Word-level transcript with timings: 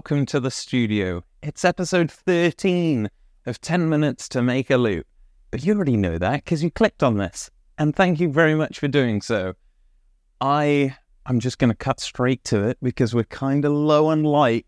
Welcome 0.00 0.24
to 0.26 0.40
the 0.40 0.50
studio. 0.50 1.22
It's 1.42 1.62
episode 1.62 2.10
13 2.10 3.10
of 3.44 3.60
10 3.60 3.86
Minutes 3.86 4.30
to 4.30 4.40
Make 4.40 4.70
a 4.70 4.78
Loop. 4.78 5.06
But 5.50 5.62
you 5.62 5.74
already 5.74 5.98
know 5.98 6.16
that 6.16 6.42
because 6.42 6.64
you 6.64 6.70
clicked 6.70 7.02
on 7.02 7.18
this. 7.18 7.50
And 7.76 7.94
thank 7.94 8.18
you 8.18 8.32
very 8.32 8.54
much 8.54 8.78
for 8.78 8.88
doing 8.88 9.20
so. 9.20 9.52
I 10.40 10.96
I'm 11.26 11.38
just 11.38 11.58
going 11.58 11.68
to 11.68 11.76
cut 11.76 12.00
straight 12.00 12.42
to 12.44 12.66
it 12.66 12.78
because 12.82 13.14
we're 13.14 13.24
kind 13.24 13.66
of 13.66 13.72
low 13.72 14.06
on 14.06 14.22
light. 14.24 14.64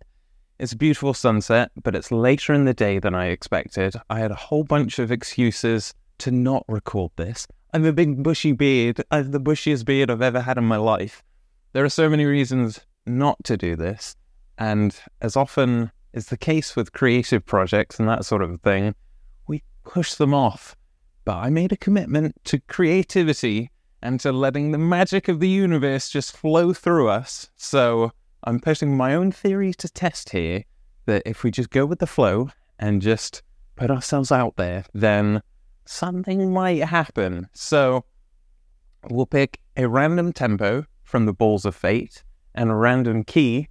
It's 0.59 0.73
a 0.73 0.77
beautiful 0.77 1.15
sunset, 1.15 1.71
but 1.83 1.97
it's 1.97 2.13
later 2.13 2.53
in 2.53 2.67
the 2.67 2.75
day 2.75 2.99
than 2.99 3.15
I 3.15 3.29
expected. 3.29 3.95
I 4.11 4.19
had 4.19 4.33
a 4.33 4.35
whole 4.35 4.65
bunch 4.65 4.99
of 4.99 5.11
excuses 5.11 5.95
to 6.19 6.31
not 6.31 6.63
record 6.69 7.11
this. 7.17 7.49
I 7.73 7.79
have 7.79 7.87
a 7.87 7.93
big 7.95 8.23
bushy 8.23 8.53
beard. 8.53 9.03
I 9.11 9.17
have 9.17 9.33
the 9.33 9.41
bushiest 9.41 9.87
beard 9.87 10.11
I've 10.11 10.21
ever 10.21 10.43
had 10.43 10.59
in 10.59 10.65
my 10.65 10.77
life. 10.77 11.25
There 11.73 11.87
are 11.87 11.89
so 11.89 12.11
many 12.11 12.27
reasons 12.27 12.81
not 13.07 13.43
to 13.45 13.57
do 13.57 13.77
this. 13.77 14.15
And 14.59 14.95
as 15.21 15.37
often 15.37 15.91
is 16.13 16.27
the 16.27 16.37
case 16.37 16.77
with 16.77 16.93
creative 16.93 17.45
projects 17.45 17.99
and 17.99 18.09
that 18.09 18.25
sort 18.25 18.43
of 18.43 18.61
thing, 18.61 18.95
we 19.47 19.63
push 19.85 20.15
them 20.15 20.35
off. 20.35 20.77
But 21.25 21.37
I 21.37 21.51
made 21.51 21.73
a 21.73 21.77
commitment 21.77 22.37
to 22.45 22.61
creativity 22.61 23.71
and 24.03 24.19
to 24.21 24.33
letting 24.33 24.73
the 24.73 24.79
magic 24.79 25.29
of 25.29 25.41
the 25.41 25.49
universe 25.49 26.11
just 26.11 26.37
flow 26.37 26.73
through 26.73 27.09
us. 27.09 27.51
So 27.57 28.11
I'm 28.45 28.59
putting 28.59 28.97
my 28.97 29.15
own 29.15 29.31
theory 29.31 29.73
to 29.75 29.89
test 29.89 30.31
here 30.31 30.65
that 31.07 31.23
if 31.25 31.45
we 31.45 31.51
just 31.51 31.71
go 31.71 31.87
with 31.87 32.01
the 32.01 32.07
flow 32.07 32.51
and 32.79 33.01
just 33.01 33.43
put 33.77 33.91
ourselves 33.91 34.33
out 34.33 34.57
there, 34.57 34.85
then 34.93 35.43
something 35.85 36.53
might 36.53 36.85
happen. 36.85 37.49
So 37.53 38.05
we'll 39.09 39.27
pick 39.27 39.61
a 39.77 39.89
random 39.89 40.33
tempo 40.33 40.85
from 41.05 41.27
the 41.27 41.33
Balls 41.33 41.65
of 41.65 41.75
Fate 41.75 42.25
and 42.55 42.71
a 42.71 42.75
random 42.75 43.25
key 43.25 43.69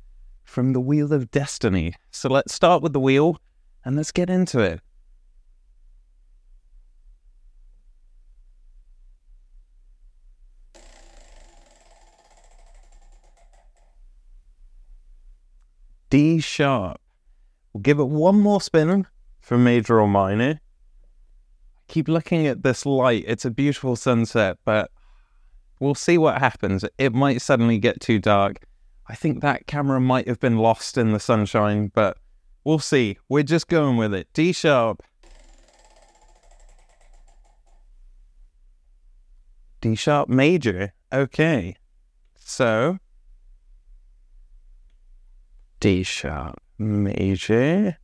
from 0.51 0.73
the 0.73 0.81
Wheel 0.81 1.13
of 1.13 1.31
Destiny. 1.31 1.93
So 2.11 2.27
let's 2.27 2.53
start 2.53 2.83
with 2.83 2.91
the 2.91 2.99
wheel 2.99 3.37
and 3.85 3.95
let's 3.95 4.11
get 4.11 4.29
into 4.29 4.59
it. 4.59 4.81
D 16.09 16.41
sharp. 16.41 16.99
We'll 17.71 17.81
give 17.81 17.99
it 17.99 18.03
one 18.03 18.37
more 18.37 18.59
spin 18.59 19.07
for 19.39 19.57
major 19.57 20.01
or 20.01 20.09
minor. 20.09 20.59
I 20.59 21.81
keep 21.87 22.09
looking 22.09 22.45
at 22.45 22.61
this 22.61 22.85
light. 22.85 23.23
It's 23.25 23.45
a 23.45 23.51
beautiful 23.51 23.95
sunset, 23.95 24.57
but 24.65 24.91
we'll 25.79 25.95
see 25.95 26.17
what 26.17 26.39
happens. 26.39 26.83
It 26.97 27.13
might 27.13 27.41
suddenly 27.41 27.77
get 27.77 28.01
too 28.01 28.19
dark. 28.19 28.65
I 29.07 29.15
think 29.15 29.41
that 29.41 29.67
camera 29.67 29.99
might 29.99 30.27
have 30.27 30.39
been 30.39 30.57
lost 30.57 30.97
in 30.97 31.11
the 31.11 31.19
sunshine, 31.19 31.91
but 31.93 32.17
we'll 32.63 32.79
see. 32.79 33.17
We're 33.27 33.43
just 33.43 33.67
going 33.67 33.97
with 33.97 34.13
it. 34.13 34.27
D 34.33 34.51
sharp. 34.51 35.03
D 39.81 39.95
sharp 39.95 40.29
major. 40.29 40.93
Okay. 41.11 41.75
So 42.37 42.99
D 45.79 46.03
sharp 46.03 46.61
major. 46.77 47.97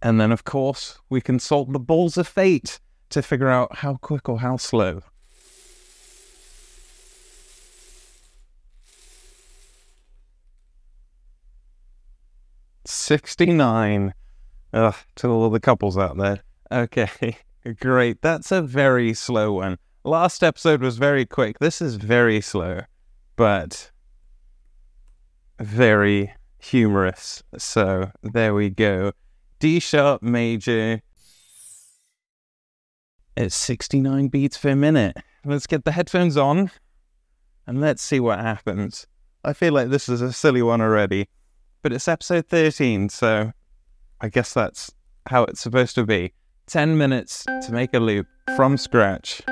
And 0.00 0.20
then, 0.20 0.32
of 0.32 0.44
course, 0.44 0.98
we 1.08 1.20
consult 1.20 1.72
the 1.72 1.78
balls 1.78 2.16
of 2.16 2.26
fate 2.26 2.80
to 3.10 3.22
figure 3.22 3.48
out 3.48 3.76
how 3.76 3.96
quick 3.96 4.28
or 4.28 4.40
how 4.40 4.56
slow. 4.56 5.02
Sixty-nine. 12.84 14.14
Ugh, 14.72 14.94
to 15.16 15.28
all 15.28 15.50
the 15.50 15.60
couples 15.60 15.98
out 15.98 16.16
there. 16.16 16.40
Okay, 16.70 17.36
great. 17.80 18.22
That's 18.22 18.50
a 18.50 18.62
very 18.62 19.12
slow 19.14 19.52
one. 19.54 19.78
Last 20.04 20.42
episode 20.42 20.80
was 20.80 20.98
very 20.98 21.26
quick. 21.26 21.58
This 21.58 21.80
is 21.80 21.96
very 21.96 22.40
slow, 22.40 22.80
but 23.36 23.90
very 25.60 26.32
humorous. 26.58 27.42
So 27.58 28.10
there 28.22 28.54
we 28.54 28.70
go. 28.70 29.12
D 29.58 29.78
sharp 29.78 30.22
major. 30.22 31.02
It's 33.36 33.54
69 33.56 34.28
beats 34.28 34.58
per 34.58 34.74
minute. 34.74 35.16
Let's 35.44 35.66
get 35.66 35.84
the 35.84 35.92
headphones 35.92 36.36
on 36.36 36.70
and 37.66 37.80
let's 37.80 38.02
see 38.02 38.20
what 38.20 38.38
happens. 38.38 39.06
I 39.44 39.52
feel 39.52 39.72
like 39.72 39.88
this 39.88 40.08
is 40.08 40.20
a 40.20 40.32
silly 40.32 40.62
one 40.62 40.80
already, 40.80 41.28
but 41.82 41.92
it's 41.92 42.08
episode 42.08 42.46
13, 42.48 43.08
so 43.08 43.52
I 44.20 44.28
guess 44.28 44.54
that's 44.54 44.92
how 45.28 45.44
it's 45.44 45.60
supposed 45.60 45.94
to 45.96 46.06
be. 46.06 46.32
10 46.68 46.96
minutes 46.96 47.44
to 47.44 47.72
make 47.72 47.92
a 47.92 47.98
loop 47.98 48.26
from 48.56 48.76
scratch 48.76 49.42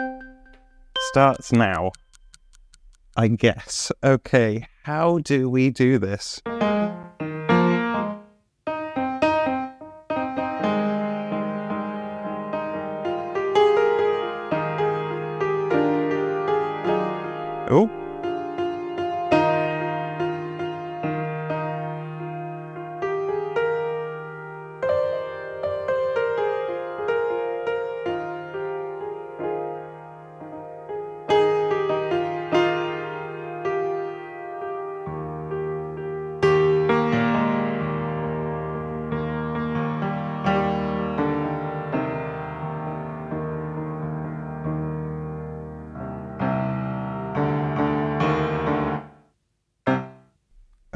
starts 1.09 1.53
now. 1.53 1.91
I 3.17 3.27
guess. 3.29 3.91
Okay, 4.05 4.67
how 4.85 5.19
do 5.19 5.51
we 5.51 5.71
do 5.71 5.99
this? 5.99 6.41
Oh. 17.73 18.00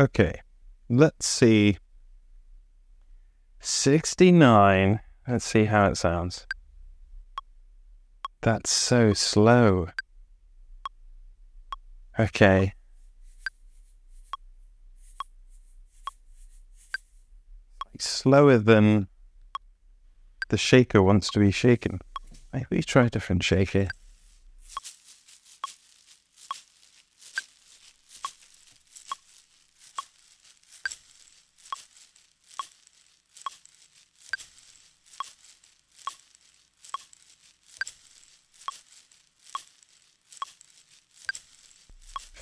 Okay, 0.05 0.43
let's 0.91 1.27
see. 1.27 1.79
69. 3.61 5.01
Let's 5.27 5.47
see 5.47 5.65
how 5.65 5.87
it 5.87 5.97
sounds. 5.97 6.47
That's 8.43 8.71
so 8.71 9.15
slow. 9.15 9.89
Okay. 12.21 12.75
It's 17.95 18.07
Slower 18.07 18.59
than 18.59 19.09
the 20.51 20.59
shaker 20.59 21.01
wants 21.01 21.31
to 21.31 21.39
be 21.39 21.51
shaken. 21.51 22.03
Maybe 22.53 22.83
try 22.83 23.07
a 23.07 23.11
different 23.11 23.43
shaker. 23.43 23.89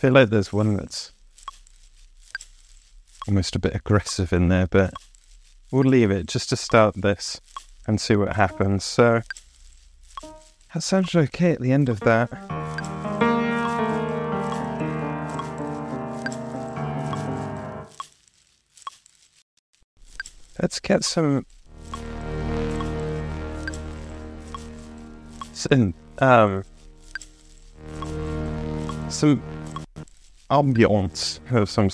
Feel 0.03 0.15
like 0.15 0.31
there's 0.31 0.53
one 0.53 0.75
that's 0.75 1.13
almost 3.29 3.55
a 3.55 3.59
bit 3.61 3.73
aggressive 3.73 4.33
in 4.33 4.49
there, 4.49 4.67
but 4.67 4.93
we'll 5.71 5.85
leave 5.85 6.11
it 6.11 6.27
just 6.27 6.49
to 6.49 6.57
start 6.57 7.01
this 7.01 7.41
and 7.87 8.01
see 8.01 8.17
what 8.17 8.35
happens. 8.35 8.83
So 8.83 9.23
that 10.75 10.83
sounds 10.83 11.15
okay 11.15 11.53
at 11.53 11.61
the 11.61 11.71
end 11.71 11.89
of 11.89 12.01
that. 12.01 12.29
Let's 20.61 20.81
get 20.81 21.05
some 21.05 21.47
some 25.53 25.95
um 26.19 26.65
some 29.09 29.52
ambiance 30.53 31.41
of 31.51 31.69
some 31.71 31.89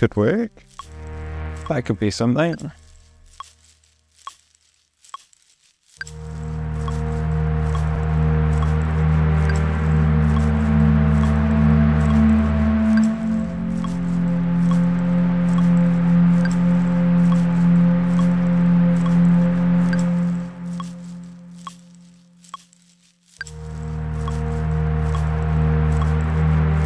could 0.00 0.16
work. 0.16 0.64
That 1.68 1.84
could 1.84 2.00
be 2.00 2.10
something. 2.10 2.72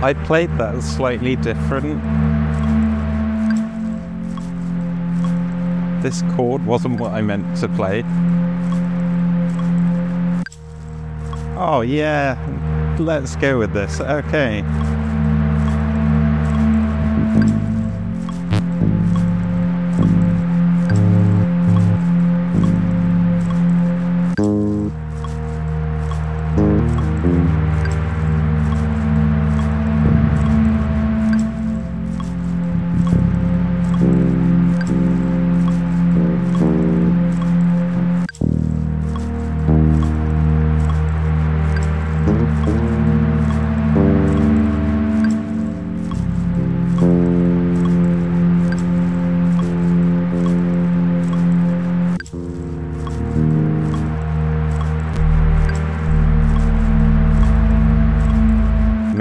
I 0.02 0.12
played 0.24 0.50
that 0.58 0.82
slightly 0.82 1.36
different. 1.36 2.33
This 6.04 6.20
chord 6.36 6.66
wasn't 6.66 7.00
what 7.00 7.12
I 7.12 7.22
meant 7.22 7.56
to 7.60 7.66
play. 7.66 8.02
Oh 11.56 11.80
yeah, 11.80 12.36
let's 12.98 13.36
go 13.36 13.58
with 13.58 13.72
this. 13.72 14.02
Okay. 14.02 14.60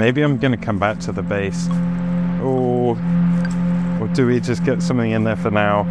Maybe 0.04 0.20
I'm 0.20 0.36
going 0.36 0.52
to 0.52 0.58
come 0.58 0.78
back 0.78 0.98
to 0.98 1.12
the 1.12 1.22
bass. 1.22 1.66
Or, 2.42 2.94
or 3.98 4.08
do 4.08 4.26
we 4.26 4.38
just 4.38 4.62
get 4.62 4.82
something 4.82 5.12
in 5.12 5.24
there 5.24 5.34
for 5.34 5.50
now? 5.50 5.84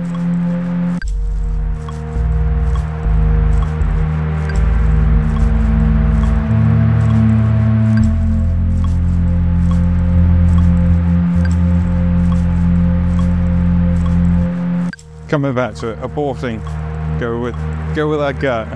Coming 15.27 15.55
back 15.55 15.73
to 15.77 15.87
it, 15.87 15.99
aborting. 16.01 16.61
Go 17.19 17.41
with 17.41 17.55
go 17.95 18.07
with 18.07 18.21
our 18.21 18.33
gut. 18.33 18.67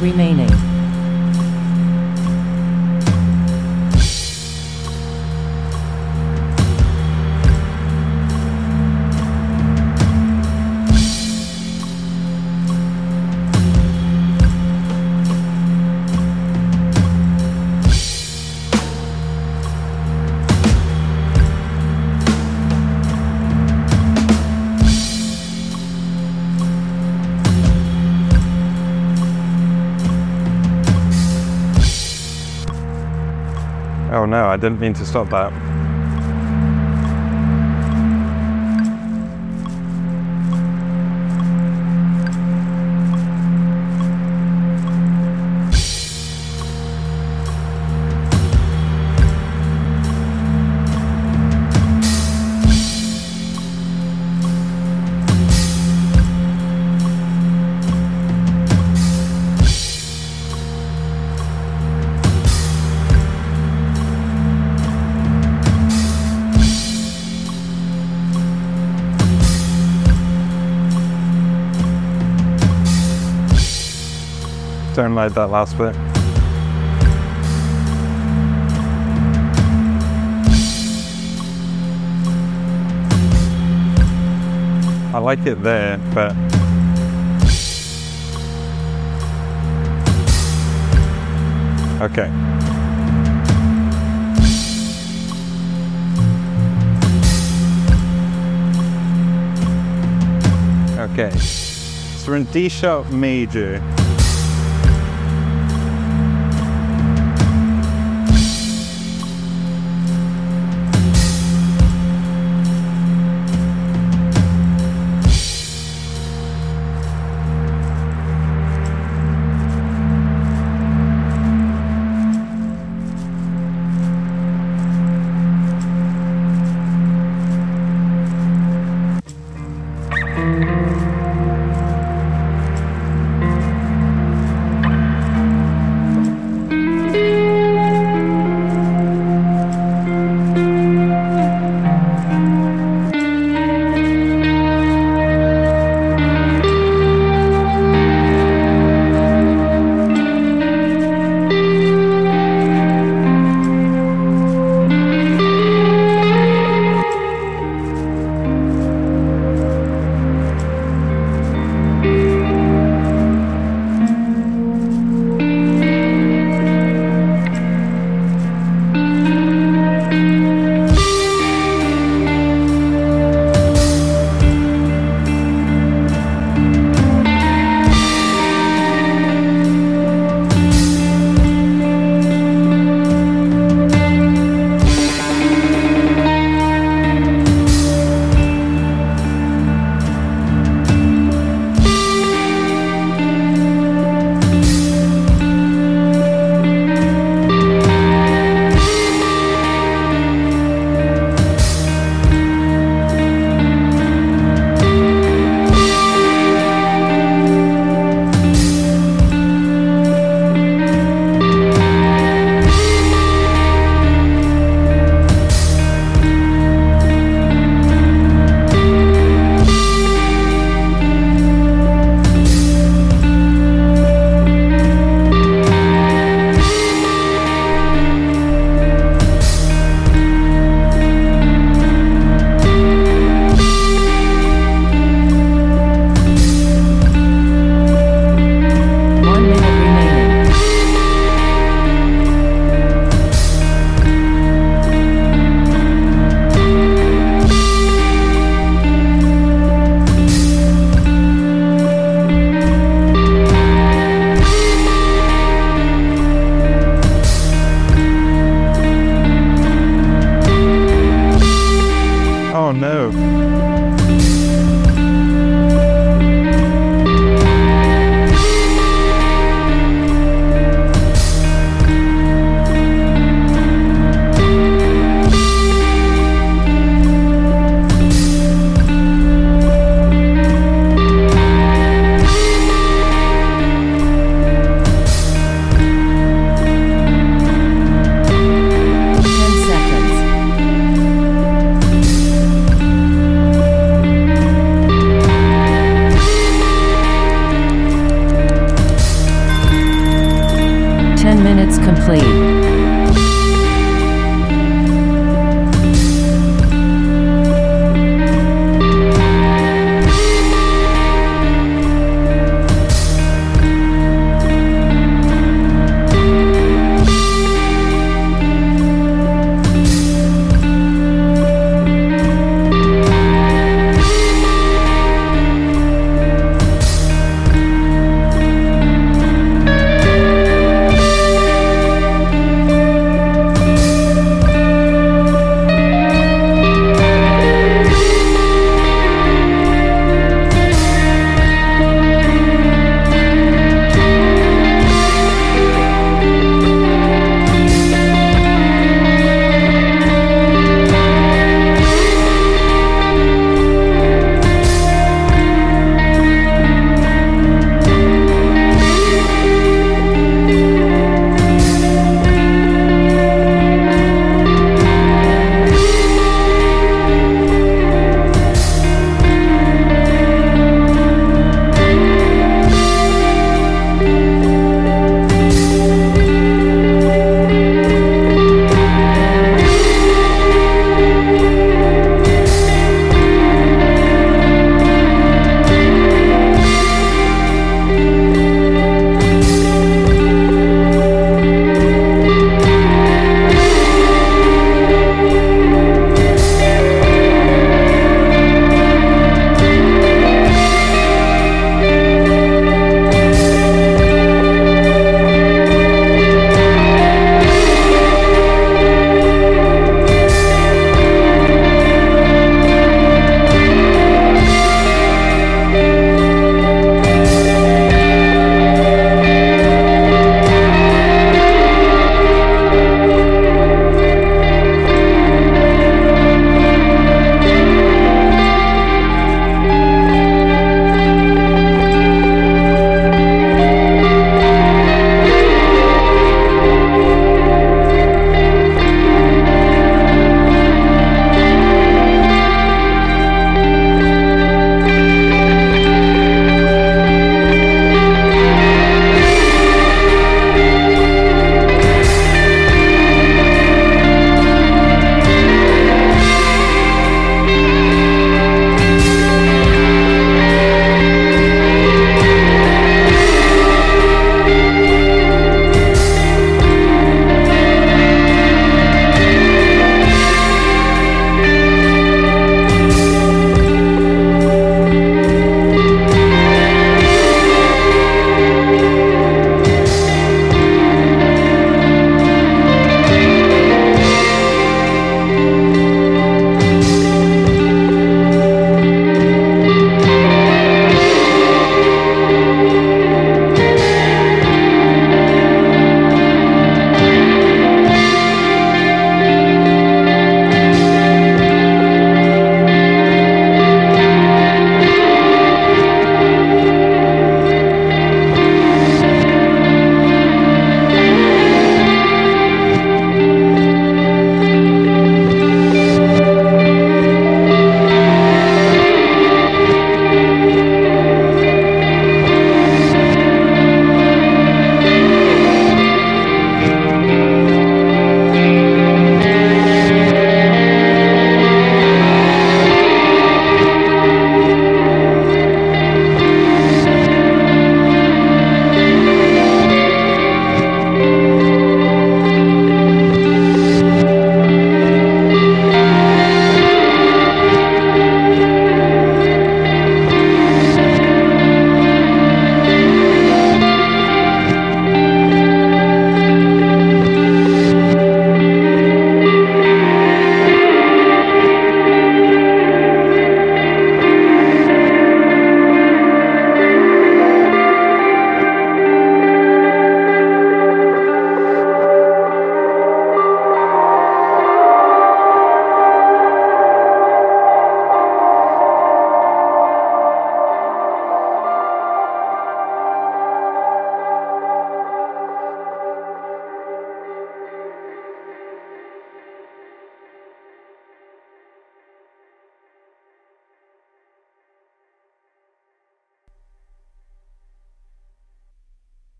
Remaining. 0.00 0.67
No, 34.28 34.46
I 34.46 34.56
didn't 34.56 34.80
mean 34.80 34.94
to 34.94 35.06
stop 35.06 35.30
that. 35.30 35.67
Like 75.14 75.34
that 75.34 75.50
last 75.50 75.76
bit. 75.76 75.96
I 85.12 85.18
like 85.18 85.44
it 85.44 85.60
there, 85.62 85.98
but 86.14 86.36
okay. 92.00 92.30
Okay. 101.00 101.36
So 101.38 102.30
we're 102.30 102.36
in 102.36 102.44
D 102.44 102.68
sharp 102.68 103.10
major. 103.10 103.97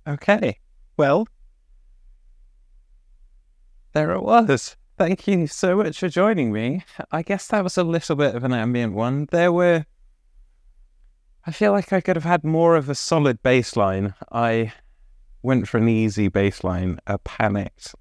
Okay. 0.09 0.59
Well, 0.97 1.29
There 3.93 4.13
it 4.13 4.23
was. 4.23 4.77
Thank 4.97 5.27
you 5.29 5.47
so 5.47 5.77
much 5.77 5.99
for 5.99 6.09
joining 6.09 6.53
me. 6.53 6.85
I 7.13 7.23
guess 7.23 7.47
that 7.49 7.63
was 7.63 7.77
a 7.77 7.85
little 7.85 8.17
bit 8.17 8.35
of 8.35 8.43
an 8.45 8.53
ambient 8.53 8.95
one. 8.95 9.27
There 9.31 9.53
were. 9.53 9.85
I 11.47 11.53
feel 11.53 11.73
like 11.73 11.93
I 11.93 12.01
could 12.01 12.17
have 12.17 12.25
had 12.25 12.45
more 12.45 12.77
of 12.77 12.89
a 12.89 12.95
solid 12.95 13.43
bassline. 13.43 14.15
I 14.33 14.73
went 15.43 15.69
for 15.69 15.79
an 15.79 15.89
easy 15.89 16.29
bassline, 16.29 16.99
a 17.07 17.19
panicked, 17.19 17.95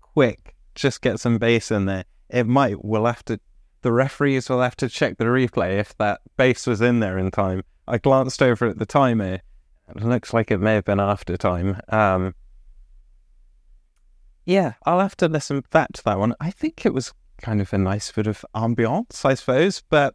quick, 0.00 0.54
just 0.74 1.00
get 1.00 1.20
some 1.20 1.38
bass 1.38 1.70
in 1.70 1.86
there. 1.86 2.04
It 2.28 2.46
might, 2.46 2.84
we'll 2.84 3.06
have 3.06 3.24
to, 3.26 3.40
the 3.82 3.92
referees 3.92 4.48
will 4.48 4.60
have 4.60 4.76
to 4.76 4.88
check 4.88 5.18
the 5.18 5.24
replay 5.24 5.78
if 5.78 5.96
that 5.98 6.20
bass 6.36 6.66
was 6.66 6.80
in 6.80 7.00
there 7.00 7.16
in 7.16 7.30
time. 7.30 7.62
I 7.86 7.98
glanced 7.98 8.42
over 8.42 8.66
at 8.66 8.78
the 8.78 8.86
timer. 8.86 9.40
It 9.88 10.02
looks 10.02 10.32
like 10.32 10.50
it 10.50 10.58
may 10.58 10.74
have 10.74 10.84
been 10.84 11.00
after 11.00 11.36
time. 11.36 11.80
Um, 11.88 12.34
yeah, 14.46 14.74
I'll 14.84 15.00
have 15.00 15.16
to 15.18 15.28
listen 15.28 15.62
back 15.70 15.92
to 15.94 16.04
that 16.04 16.18
one. 16.18 16.34
I 16.40 16.50
think 16.50 16.84
it 16.84 16.94
was 16.94 17.12
kind 17.40 17.60
of 17.60 17.72
a 17.72 17.78
nice 17.78 18.10
bit 18.12 18.26
of 18.26 18.44
ambiance, 18.54 19.24
I 19.24 19.34
suppose, 19.34 19.82
but 19.88 20.14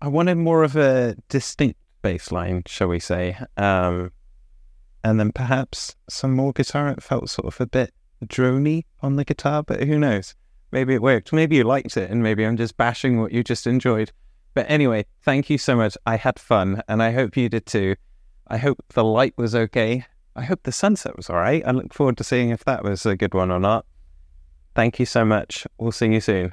I 0.00 0.08
wanted 0.08 0.36
more 0.36 0.62
of 0.62 0.76
a 0.76 1.16
distinct 1.28 1.78
bass 2.02 2.30
line, 2.30 2.62
shall 2.66 2.88
we 2.88 3.00
say. 3.00 3.38
Um, 3.56 4.12
and 5.02 5.20
then 5.20 5.32
perhaps 5.32 5.96
some 6.08 6.32
more 6.32 6.52
guitar. 6.52 6.88
It 6.88 7.02
felt 7.02 7.30
sort 7.30 7.46
of 7.46 7.60
a 7.60 7.66
bit 7.66 7.92
drony 8.24 8.84
on 9.02 9.16
the 9.16 9.24
guitar, 9.24 9.62
but 9.62 9.82
who 9.82 9.98
knows? 9.98 10.34
Maybe 10.72 10.94
it 10.94 11.02
worked. 11.02 11.32
Maybe 11.32 11.56
you 11.56 11.64
liked 11.64 11.96
it, 11.96 12.10
and 12.10 12.22
maybe 12.22 12.44
I'm 12.44 12.56
just 12.56 12.76
bashing 12.76 13.20
what 13.20 13.32
you 13.32 13.44
just 13.44 13.66
enjoyed. 13.66 14.12
But 14.54 14.66
anyway, 14.68 15.04
thank 15.22 15.50
you 15.50 15.58
so 15.58 15.76
much. 15.76 15.96
I 16.06 16.16
had 16.16 16.38
fun, 16.38 16.82
and 16.88 17.02
I 17.02 17.12
hope 17.12 17.36
you 17.36 17.48
did 17.48 17.66
too. 17.66 17.96
I 18.46 18.58
hope 18.58 18.84
the 18.94 19.04
light 19.04 19.34
was 19.36 19.54
okay. 19.54 20.06
I 20.36 20.44
hope 20.44 20.62
the 20.64 20.72
sunset 20.72 21.16
was 21.16 21.30
all 21.30 21.36
right. 21.36 21.62
I 21.66 21.70
look 21.70 21.94
forward 21.94 22.16
to 22.18 22.24
seeing 22.24 22.50
if 22.50 22.64
that 22.64 22.84
was 22.84 23.06
a 23.06 23.16
good 23.16 23.34
one 23.34 23.50
or 23.50 23.60
not. 23.60 23.86
Thank 24.74 24.98
you 24.98 25.06
so 25.06 25.24
much. 25.24 25.66
We'll 25.78 25.92
see 25.92 26.12
you 26.12 26.20
soon. 26.20 26.52